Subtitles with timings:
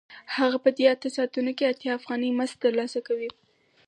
[0.35, 3.29] هغه په دې اته ساعتونو کې اتیا افغانۍ مزد ترلاسه کوي